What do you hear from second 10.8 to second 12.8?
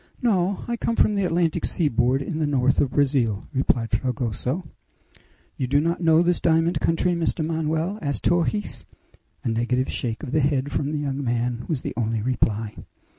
the young man was the only reply.